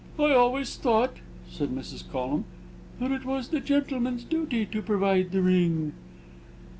"I 0.17 0.31
always 0.33 0.77
thought," 0.77 1.17
said 1.47 1.69
Mrs. 1.69 2.09
Collum, 2.09 2.45
"that 2.99 3.11
it 3.11 3.23
was 3.23 3.49
the 3.49 3.59
gentleman's 3.59 4.23
duty 4.23 4.65
to 4.65 4.81
provide 4.81 5.29
the 5.29 5.43
ring." 5.43 5.93